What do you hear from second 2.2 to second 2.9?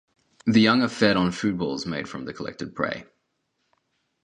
the collected